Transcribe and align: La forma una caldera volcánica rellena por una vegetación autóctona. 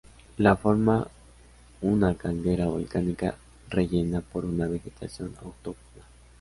La 0.39 0.55
forma 0.55 1.05
una 1.81 2.15
caldera 2.17 2.65
volcánica 2.65 3.35
rellena 3.69 4.21
por 4.21 4.45
una 4.45 4.67
vegetación 4.67 5.35
autóctona. 5.43 6.05